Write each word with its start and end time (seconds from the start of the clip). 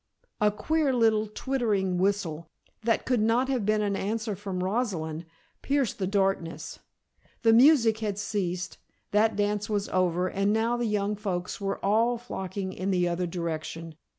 A 0.39 0.49
queer 0.49 0.95
little 0.95 1.27
twittering 1.27 1.99
whistle, 1.99 2.47
that 2.81 3.05
could 3.05 3.19
not 3.21 3.49
have 3.49 3.67
been 3.67 3.83
an 3.83 3.95
answer 3.95 4.35
from 4.35 4.63
Rosalind, 4.63 5.27
pierced 5.61 5.99
the 5.99 6.07
darkness. 6.07 6.79
The 7.43 7.53
music 7.53 7.99
had 7.99 8.17
ceased, 8.17 8.79
that 9.11 9.35
dance 9.35 9.69
was 9.69 9.87
over 9.89 10.27
and 10.27 10.51
now 10.51 10.75
the 10.75 10.85
young 10.87 11.15
folks 11.15 11.61
were 11.61 11.77
all 11.85 12.17
flocking 12.17 12.73
in 12.73 12.89
the 12.89 13.07
other 13.07 13.27
direction. 13.27 13.93